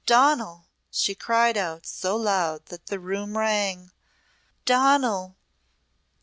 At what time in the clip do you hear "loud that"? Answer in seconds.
2.15-2.87